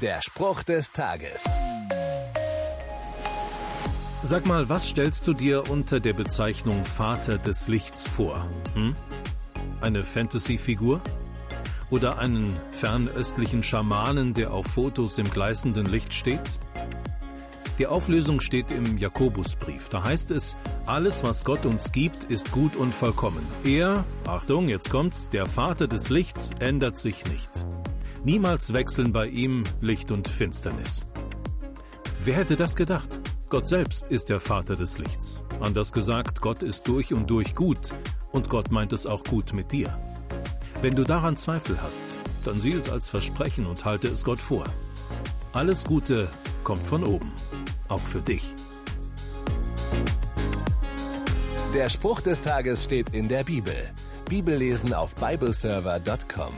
[0.00, 1.44] Der Spruch des Tages.
[4.22, 8.46] Sag mal, was stellst du dir unter der Bezeichnung Vater des Lichts vor?
[8.72, 8.96] Hm?
[9.82, 11.02] Eine Fantasy-Figur?
[11.90, 16.58] Oder einen fernöstlichen Schamanen, der auf Fotos im gleißenden Licht steht?
[17.78, 19.90] Die Auflösung steht im Jakobusbrief.
[19.90, 20.56] Da heißt es,
[20.86, 23.46] alles, was Gott uns gibt, ist gut und vollkommen.
[23.64, 27.66] Er, Achtung, jetzt kommt's, der Vater des Lichts ändert sich nicht.
[28.22, 31.06] Niemals wechseln bei ihm Licht und Finsternis.
[32.22, 33.18] Wer hätte das gedacht?
[33.48, 35.42] Gott selbst ist der Vater des Lichts.
[35.58, 37.94] Anders gesagt, Gott ist durch und durch gut
[38.30, 39.98] und Gott meint es auch gut mit dir.
[40.82, 42.04] Wenn du daran Zweifel hast,
[42.44, 44.64] dann sieh es als Versprechen und halte es Gott vor.
[45.52, 46.28] Alles Gute
[46.62, 47.32] kommt von oben,
[47.88, 48.54] auch für dich.
[51.74, 53.74] Der Spruch des Tages steht in der Bibel.
[54.28, 56.52] Bibellesen auf bibleserver.com.